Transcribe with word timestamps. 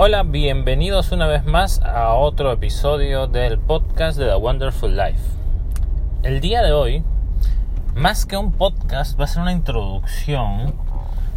Hola, 0.00 0.22
bienvenidos 0.22 1.10
una 1.10 1.26
vez 1.26 1.44
más 1.44 1.80
a 1.82 2.14
otro 2.14 2.52
episodio 2.52 3.26
del 3.26 3.58
podcast 3.58 4.16
de 4.16 4.26
The 4.26 4.36
Wonderful 4.36 4.96
Life. 4.96 5.18
El 6.22 6.40
día 6.40 6.62
de 6.62 6.70
hoy, 6.70 7.02
más 7.96 8.24
que 8.24 8.36
un 8.36 8.52
podcast, 8.52 9.18
va 9.18 9.24
a 9.24 9.26
ser 9.26 9.42
una 9.42 9.50
introducción 9.50 10.72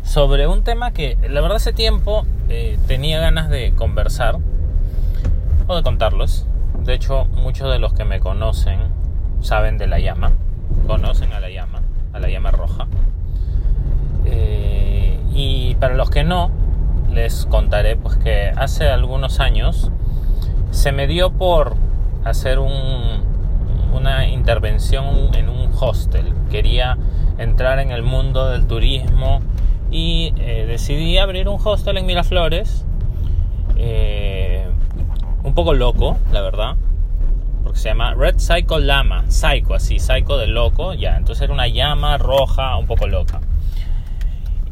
sobre 0.04 0.46
un 0.46 0.64
tema 0.64 0.92
que 0.92 1.18
la 1.28 1.42
verdad 1.42 1.56
hace 1.56 1.74
tiempo 1.74 2.24
eh, 2.50 2.78
tenía 2.86 3.20
ganas 3.20 3.50
de 3.50 3.74
conversar 3.74 4.38
o 5.66 5.76
de 5.76 5.82
contarlos. 5.82 6.46
De 6.84 6.94
hecho, 6.94 7.26
muchos 7.26 7.68
de 7.72 7.80
los 7.80 7.94
que 7.94 8.06
me 8.06 8.20
conocen 8.20 8.80
saben 9.40 9.80
de 9.80 9.88
la 9.88 9.98
llama, 9.98 10.34
conocen 10.86 11.34
a 11.34 11.40
la 11.40 11.50
llama, 11.50 11.82
a 12.14 12.20
la 12.20 12.30
llama 12.30 12.52
roja. 12.52 12.86
Eh, 14.26 15.20
y 15.34 15.74
para 15.80 15.96
los 15.96 16.12
que 16.12 16.24
no, 16.24 16.52
les 17.14 17.46
contaré 17.46 17.96
pues 17.96 18.18
que 18.18 18.52
hace 18.56 18.88
algunos 18.88 19.40
años 19.40 19.92
se 20.72 20.92
me 20.92 21.08
dio 21.08 21.32
por 21.32 21.76
hacer 22.24 22.60
una 22.60 24.28
intervención 24.28 25.36
en 25.36 25.50
un 25.50 25.72
hostel. 25.80 26.34
Quería 26.50 26.98
entrar 27.38 27.80
en 27.80 27.92
el 27.92 28.04
mundo 28.04 28.50
del 28.50 28.68
turismo 28.68 29.42
y 29.90 30.34
eh, 30.38 30.66
decidí 30.68 31.18
abrir 31.18 31.50
un 31.50 31.60
hostel 31.64 31.98
en 31.98 32.06
Miraflores. 32.06 32.86
Eh, 33.76 34.66
un 35.44 35.54
poco 35.54 35.74
loco, 35.74 36.18
la 36.32 36.42
verdad. 36.42 36.76
Porque 37.64 37.80
se 37.80 37.90
llama 37.90 38.14
Red 38.14 38.38
Psycho 38.38 38.80
Lama. 38.80 39.26
Psycho, 39.28 39.74
así, 39.74 40.00
Psycho 40.00 40.38
de 40.38 40.48
loco. 40.48 40.94
Ya, 40.94 41.18
entonces 41.18 41.44
era 41.44 41.54
una 41.54 41.68
llama 41.68 42.18
roja 42.18 42.78
un 42.78 42.86
poco 42.86 43.08
loca. 43.08 43.42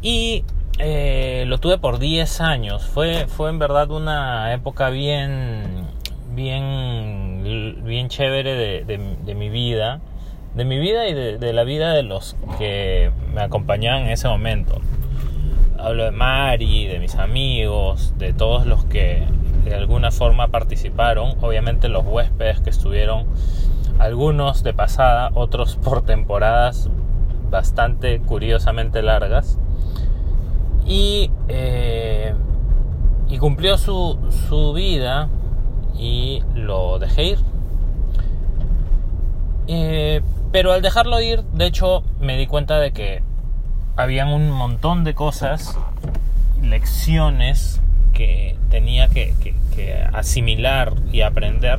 Y 0.02 0.44
eh, 0.78 1.44
lo 1.46 1.58
tuve 1.58 1.78
por 1.78 1.98
10 1.98 2.40
años. 2.40 2.86
Fue, 2.86 3.26
fue 3.26 3.50
en 3.50 3.58
verdad 3.58 3.90
una 3.90 4.52
época 4.54 4.90
bien, 4.90 5.86
bien, 6.34 7.42
bien 7.84 8.08
chévere 8.08 8.84
de, 8.84 9.34
mi 9.34 9.48
vida. 9.48 10.00
De 10.54 10.64
mi 10.64 10.78
vida 10.78 11.06
y 11.08 11.14
de, 11.14 11.52
la 11.52 11.64
vida 11.64 11.92
de 11.92 12.02
los 12.02 12.36
que 12.58 13.10
me 13.32 13.42
acompañaban 13.42 14.02
en 14.02 14.10
ese 14.10 14.28
momento. 14.28 14.80
Hablo 15.78 16.04
de 16.04 16.10
Mari, 16.10 16.86
de 16.86 16.98
mis 16.98 17.14
amigos, 17.16 18.14
de 18.18 18.32
todos 18.32 18.66
los 18.66 18.84
que 18.84 19.24
de 19.64 19.74
alguna 19.74 20.10
forma 20.10 20.48
participaron. 20.48 21.34
Obviamente 21.40 21.88
los 21.88 22.04
huéspedes 22.06 22.60
que 22.60 22.70
estuvieron, 22.70 23.26
algunos 23.98 24.62
de 24.62 24.72
pasada, 24.72 25.30
otros 25.34 25.76
por 25.76 26.02
temporadas 26.02 26.88
bastante 27.50 28.20
curiosamente 28.20 29.02
largas 29.02 29.58
y, 30.90 31.30
eh, 31.46 32.34
y 33.28 33.38
cumplió 33.38 33.78
su, 33.78 34.18
su, 34.48 34.72
vida 34.72 35.28
y 35.96 36.42
lo 36.56 36.98
dejé 36.98 37.24
ir. 37.24 37.38
Eh, 39.68 40.20
pero 40.50 40.72
al 40.72 40.82
dejarlo 40.82 41.20
ir, 41.20 41.42
de 41.44 41.66
hecho, 41.66 42.02
me 42.18 42.36
di 42.36 42.48
cuenta 42.48 42.80
de 42.80 42.90
que 42.90 43.22
habían 43.94 44.28
un 44.30 44.50
montón 44.50 45.04
de 45.04 45.14
cosas, 45.14 45.78
lecciones 46.60 47.80
que 48.12 48.56
tenía 48.68 49.06
que, 49.06 49.32
que 49.72 50.02
asimilar 50.12 50.94
y 51.12 51.20
aprender. 51.20 51.78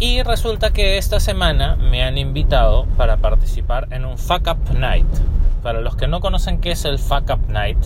Y 0.00 0.22
resulta 0.22 0.72
que 0.72 0.96
esta 0.96 1.20
semana 1.20 1.76
me 1.76 2.04
han 2.04 2.16
invitado 2.16 2.86
para 2.96 3.18
participar 3.18 3.88
en 3.90 4.06
un 4.06 4.16
Fuck 4.16 4.48
Up 4.48 4.78
Night. 4.78 5.06
Para 5.64 5.80
los 5.80 5.96
que 5.96 6.08
no 6.08 6.20
conocen 6.20 6.60
qué 6.60 6.72
es 6.72 6.84
el 6.84 6.98
Fuck 6.98 7.30
Up 7.30 7.48
Night, 7.48 7.78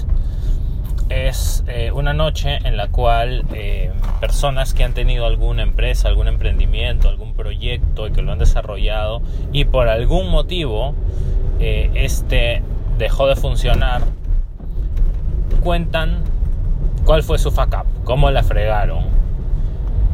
es 1.11 1.63
eh, 1.69 1.93
una 1.93 2.13
noche 2.13 2.59
en 2.65 2.77
la 2.77 2.89
cual 2.89 3.45
eh, 3.55 3.93
personas 4.21 4.75
que 4.75 4.83
han 4.83 4.95
tenido 4.95 5.27
alguna 5.27 5.63
empresa, 5.63 6.09
algún 6.09 6.27
emprendimiento, 6.27 7.09
algún 7.09 7.35
proyecto 7.35 8.09
y 8.09 8.11
que 8.11 8.21
lo 8.21 8.33
han 8.33 8.41
desarrollado 8.41 9.23
y 9.53 9.65
por 9.65 9.89
algún 9.89 10.29
motivo 10.29 10.97
eh, 11.61 11.93
este 11.95 12.65
dejó 12.99 13.29
de 13.29 13.37
funcionar, 13.37 14.03
cuentan 15.63 16.25
cuál 17.05 17.23
fue 17.23 17.39
su 17.39 17.53
fuck 17.53 17.75
up, 17.75 17.87
cómo 18.03 18.33
la 18.33 18.43
fregaron, 18.43 19.05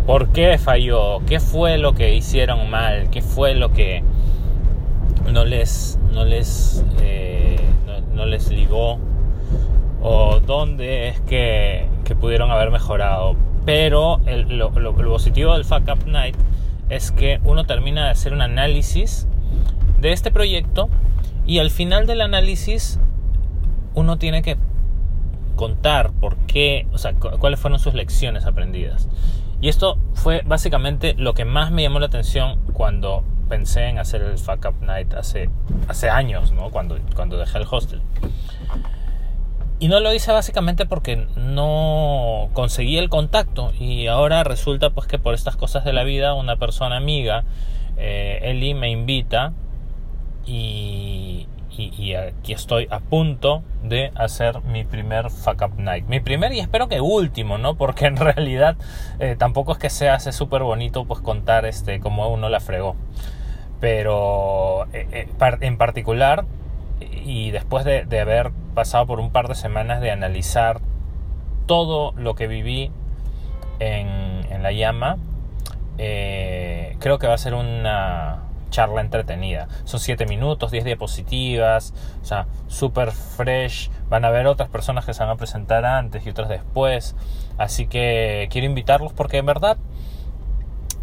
por 0.06 0.28
qué 0.32 0.58
falló, 0.58 1.20
qué 1.26 1.40
fue 1.40 1.78
lo 1.78 1.94
que 1.94 2.14
hicieron 2.14 2.68
mal, 2.68 3.08
qué 3.08 3.22
fue 3.22 3.54
lo 3.54 3.72
que 3.72 4.04
no 5.32 5.44
les, 5.44 5.98
no 6.12 6.24
les, 6.24 6.84
eh, 7.00 7.58
no, 8.14 8.26
les 8.26 8.50
ligó 8.50 8.98
o 10.64 10.66
dónde 10.66 11.08
es 11.08 11.20
que, 11.20 11.86
pudieron 12.20 12.50
haber 12.50 12.70
mejorado. 12.70 13.36
Pero 13.64 14.20
lo, 14.48 14.72
positivo 14.94 15.54
del 15.54 15.64
Fuck 15.64 15.88
Up 15.88 16.06
Night 16.06 16.36
es 16.88 17.12
que 17.12 17.40
uno 17.44 17.64
termina 17.64 18.04
de 18.04 18.10
hacer 18.10 18.32
un 18.32 18.42
análisis 18.42 19.26
de 20.00 20.12
este 20.12 20.30
proyecto 20.30 20.90
y 21.46 21.58
al 21.58 21.70
final 21.70 22.06
del 22.06 22.20
análisis 22.20 22.98
uno 23.94 24.18
tiene 24.18 24.42
que 24.42 24.56
contar 25.56 26.12
por 26.12 26.36
qué, 26.46 26.86
o 26.92 26.98
sea, 26.98 27.14
cuáles 27.14 27.60
fueron 27.60 27.78
sus 27.78 27.94
lecciones 27.94 28.44
aprendidas. 28.44 29.08
Y 29.60 29.68
esto 29.68 29.98
fue 30.12 30.42
básicamente 30.44 31.14
lo 31.16 31.32
que 31.32 31.44
más 31.44 31.70
me 31.70 31.82
llamó 31.82 32.00
la 32.00 32.06
atención 32.06 32.58
cuando 32.74 33.22
pensé 33.48 33.84
en 33.84 33.98
hacer 33.98 34.22
el 34.22 34.36
Fuck 34.36 34.66
Up 34.68 34.82
Night 34.82 35.14
hace, 35.14 35.48
hace 35.88 36.10
años, 36.10 36.52
¿no? 36.52 36.70
Cuando, 36.70 36.98
cuando 37.14 37.38
dejé 37.38 37.58
el 37.58 37.66
hostel. 37.70 38.02
Y 39.84 39.88
no 39.88 40.00
lo 40.00 40.14
hice 40.14 40.32
básicamente 40.32 40.86
porque 40.86 41.26
no 41.36 42.48
conseguí 42.54 42.96
el 42.96 43.10
contacto. 43.10 43.70
Y 43.78 44.06
ahora 44.06 44.42
resulta 44.42 44.88
pues 44.88 45.06
que 45.06 45.18
por 45.18 45.34
estas 45.34 45.56
cosas 45.56 45.84
de 45.84 45.92
la 45.92 46.04
vida 46.04 46.32
una 46.32 46.56
persona 46.56 46.96
amiga, 46.96 47.44
eh, 47.98 48.38
Eli, 48.44 48.72
me 48.72 48.88
invita 48.88 49.52
y, 50.46 51.46
aquí 52.16 52.54
estoy 52.54 52.88
a 52.90 53.00
punto 53.00 53.62
de 53.82 54.10
hacer 54.14 54.62
mi 54.62 54.84
primer 54.84 55.28
fuck 55.28 55.60
up 55.60 55.78
night. 55.78 56.06
Mi 56.06 56.18
primer 56.18 56.54
y 56.54 56.60
espero 56.60 56.88
que 56.88 57.02
último, 57.02 57.58
¿no? 57.58 57.74
Porque 57.74 58.06
en 58.06 58.16
realidad 58.16 58.78
eh, 59.18 59.36
tampoco 59.38 59.72
es 59.72 59.78
que 59.78 59.90
se 59.90 60.08
hace 60.08 60.32
súper 60.32 60.62
bonito 60.62 61.04
pues 61.04 61.20
contar 61.20 61.66
este 61.66 62.00
cómo 62.00 62.26
uno 62.28 62.48
la 62.48 62.60
fregó. 62.60 62.96
Pero 63.80 64.86
eh, 64.94 65.28
en 65.60 65.76
particular, 65.76 66.46
y 67.00 67.50
después 67.50 67.84
de, 67.84 68.06
haber 68.18 68.50
pasado 68.74 69.06
por 69.06 69.20
un 69.20 69.30
par 69.30 69.48
de 69.48 69.54
semanas 69.54 70.00
de 70.00 70.10
analizar 70.10 70.80
todo 71.66 72.12
lo 72.16 72.34
que 72.34 72.46
viví 72.46 72.90
en, 73.78 74.62
la 74.62 74.72
llama, 74.72 75.18
creo 75.96 77.18
que 77.18 77.26
va 77.26 77.34
a 77.34 77.38
ser 77.38 77.54
una 77.54 78.44
charla 78.74 79.02
entretenida. 79.02 79.68
Son 79.84 80.00
7 80.00 80.26
minutos, 80.26 80.72
10 80.72 80.84
diapositivas, 80.84 81.94
o 82.20 82.24
sea, 82.24 82.46
súper 82.66 83.12
fresh. 83.12 83.88
Van 84.08 84.24
a 84.24 84.28
haber 84.28 84.48
otras 84.48 84.68
personas 84.68 85.04
que 85.04 85.14
se 85.14 85.22
van 85.22 85.30
a 85.30 85.36
presentar 85.36 85.84
antes 85.84 86.26
y 86.26 86.30
otras 86.30 86.48
después. 86.48 87.14
Así 87.56 87.86
que 87.86 88.48
quiero 88.50 88.66
invitarlos 88.66 89.12
porque 89.12 89.38
en 89.38 89.46
verdad 89.46 89.76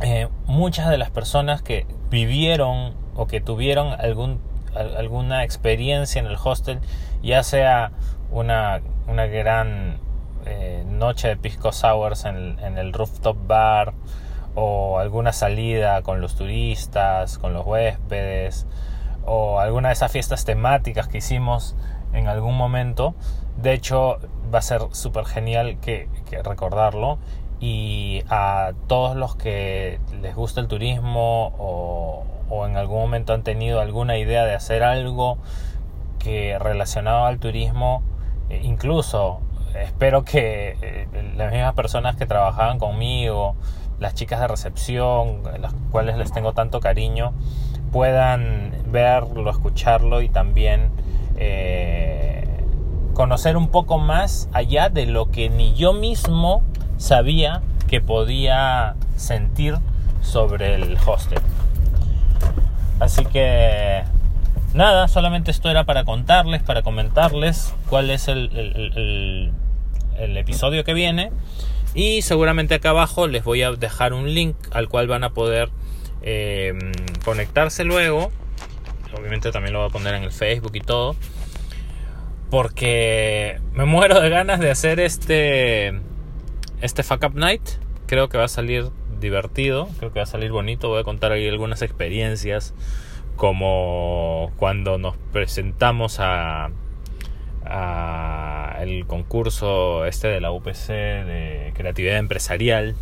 eh, 0.01 0.27
muchas 0.47 0.89
de 0.89 0.97
las 0.97 1.11
personas 1.11 1.61
que 1.61 1.85
vivieron 2.09 2.93
o 3.15 3.27
que 3.27 3.39
tuvieron 3.39 3.93
algún, 3.99 4.41
alguna 4.75 5.43
experiencia 5.43 6.19
en 6.19 6.27
el 6.27 6.37
hostel, 6.41 6.79
ya 7.21 7.43
sea 7.43 7.91
una, 8.31 8.81
una 9.07 9.25
gran 9.25 9.99
eh, 10.45 10.83
noche 10.87 11.29
de 11.29 11.37
pisco 11.37 11.71
sours 11.71 12.25
en, 12.25 12.59
en 12.59 12.77
el 12.77 12.93
rooftop 12.93 13.37
bar, 13.47 13.93
o 14.55 14.99
alguna 14.99 15.33
salida 15.33 16.01
con 16.01 16.21
los 16.21 16.35
turistas, 16.35 17.37
con 17.37 17.53
los 17.53 17.65
huéspedes, 17.65 18.67
o 19.25 19.59
alguna 19.59 19.89
de 19.89 19.93
esas 19.93 20.11
fiestas 20.11 20.45
temáticas 20.45 21.07
que 21.07 21.19
hicimos 21.19 21.75
en 22.13 22.27
algún 22.27 22.57
momento. 22.57 23.15
De 23.57 23.73
hecho, 23.73 24.17
va 24.53 24.59
a 24.59 24.61
ser 24.61 24.81
súper 24.91 25.25
genial 25.25 25.79
que, 25.79 26.09
recordarlo. 26.43 27.19
Y 27.59 28.23
a 28.27 28.71
todos 28.87 29.15
los 29.15 29.35
que 29.35 29.99
les 30.19 30.35
gusta 30.35 30.61
el 30.61 30.67
turismo 30.67 31.53
o, 31.59 31.90
o 32.51 32.67
en 32.67 32.75
algún 32.75 32.99
momento 32.99 33.33
han 33.33 33.43
tenido 33.43 33.79
alguna 33.79 34.17
idea 34.17 34.43
de 34.45 34.53
hacer 34.53 34.83
algo 34.83 35.37
que 36.19 36.59
relacionado 36.59 37.25
al 37.25 37.39
turismo, 37.39 38.03
eh, 38.49 38.59
incluso 38.63 39.39
espero 39.73 40.25
que 40.25 40.77
eh, 40.81 41.07
las 41.37 41.51
mismas 41.51 41.73
personas 41.73 42.17
que 42.17 42.25
trabajaban 42.25 42.77
conmigo, 42.77 43.55
las 43.99 44.15
chicas 44.15 44.41
de 44.41 44.47
recepción, 44.49 45.43
las 45.59 45.73
cuales 45.91 46.17
les 46.17 46.33
tengo 46.33 46.53
tanto 46.53 46.81
cariño, 46.81 47.33
puedan 47.91 48.73
verlo, 48.87 49.49
escucharlo 49.49 50.21
y 50.21 50.27
también 50.27 50.89
eh, 51.37 52.65
conocer 53.13 53.55
un 53.55 53.69
poco 53.69 53.97
más 53.97 54.49
allá 54.51 54.89
de 54.89 55.05
lo 55.05 55.31
que 55.31 55.49
ni 55.49 55.73
yo 55.73 55.93
mismo 55.93 56.63
sabía 56.97 57.61
que 57.87 58.01
podía 58.01 58.95
sentir 59.15 59.77
sobre 60.21 60.75
el 60.75 60.97
hostel. 61.05 61.39
Así 63.01 63.25
que 63.25 64.03
nada, 64.75 65.07
solamente 65.07 65.49
esto 65.49 65.71
era 65.71 65.85
para 65.85 66.05
contarles, 66.05 66.61
para 66.61 66.83
comentarles 66.83 67.73
cuál 67.89 68.11
es 68.11 68.27
el, 68.27 69.51
episodio 70.19 70.83
que 70.83 70.93
viene. 70.93 71.31
Y 71.95 72.21
seguramente 72.21 72.75
acá 72.75 72.91
abajo 72.91 73.25
les 73.25 73.43
voy 73.43 73.63
a 73.63 73.71
dejar 73.71 74.13
un 74.13 74.31
link 74.31 74.55
al 74.69 74.87
cual 74.87 75.07
van 75.07 75.23
a 75.23 75.31
poder 75.31 75.69
eh, 76.21 76.77
conectarse 77.25 77.85
luego. 77.85 78.31
Obviamente 79.17 79.51
también 79.51 79.73
lo 79.73 79.79
voy 79.79 79.89
a 79.89 79.91
poner 79.91 80.13
en 80.13 80.21
el 80.21 80.31
Facebook 80.31 80.75
y 80.75 80.81
todo. 80.81 81.15
Porque 82.51 83.59
me 83.73 83.85
muero 83.85 84.21
de 84.21 84.29
ganas 84.29 84.59
de 84.59 84.69
hacer 84.69 84.99
este, 84.99 85.99
este 86.81 87.01
Fuck 87.01 87.23
Up 87.23 87.35
Night. 87.35 87.63
Creo 88.05 88.29
que 88.29 88.37
va 88.37 88.43
a 88.43 88.47
salir 88.47 88.91
divertido, 89.21 89.87
creo 89.97 90.11
que 90.11 90.19
va 90.19 90.23
a 90.23 90.27
salir 90.27 90.51
bonito. 90.51 90.89
Voy 90.89 90.99
a 90.99 91.03
contar 91.03 91.31
ahí 91.31 91.47
algunas 91.47 91.81
experiencias 91.81 92.73
como 93.37 94.51
cuando 94.57 94.97
nos 94.97 95.15
presentamos 95.31 96.17
a, 96.19 96.69
el 98.81 99.05
concurso 99.05 100.05
este 100.05 100.27
de 100.27 100.41
la 100.41 100.51
UPC 100.51 100.87
de 100.87 101.71
creatividad 101.75 102.17
empresarial. 102.17 102.95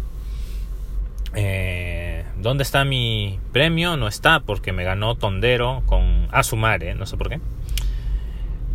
Eh, 1.36 2.26
¿Dónde 2.38 2.64
está 2.64 2.86
mi 2.86 3.40
premio? 3.52 3.98
No 3.98 4.08
está 4.08 4.42
porque 4.42 4.72
me 4.72 4.84
ganó 4.84 5.16
Tondero 5.16 5.82
con 5.86 6.28
Asumare, 6.32 6.94
no 6.96 7.06
sé 7.06 7.18
por 7.18 7.30
qué. 7.30 7.40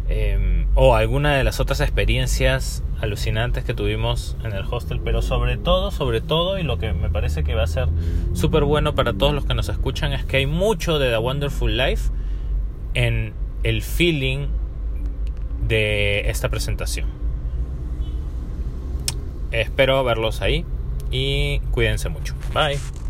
Eh, 0.09 0.64
o 0.75 0.97
alguna 0.97 1.37
de 1.37 1.45
las 1.45 1.61
otras 1.61 1.81
experiencias 1.81 2.83
alucinantes 3.01 3.65
que 3.65 3.75
tuvimos 3.75 4.37
en 4.45 4.53
el 4.53 4.65
hostel, 4.69 5.01
pero 5.05 5.23
sobre 5.23 5.57
todo, 5.57 5.91
sobre 5.91 6.21
todo, 6.21 6.59
y 6.59 6.63
lo 6.63 6.79
que 6.79 6.93
me 6.93 7.11
parece 7.11 7.45
que 7.45 7.55
va 7.55 7.65
a 7.65 7.67
ser 7.67 7.89
súper 8.33 8.65
bueno 8.65 8.95
para 8.95 9.13
todos 9.13 9.35
los 9.35 9.45
que 9.45 9.55
nos 9.55 9.69
escuchan 9.69 10.13
es 10.13 10.25
que 10.25 10.39
hay 10.39 10.47
mucho 10.47 10.99
de 10.99 11.11
The 11.11 11.19
Wonderful 11.19 11.77
Life 11.77 12.11
en 12.95 13.35
el 13.63 13.83
feeling 13.83 14.49
de 15.67 16.29
esta 16.31 16.49
presentación. 16.49 17.09
Espero 19.53 20.03
verlos 20.03 20.41
ahí 20.41 20.65
y 21.11 21.61
cuídense 21.71 22.09
mucho. 22.09 22.35
Bye. 22.53 23.04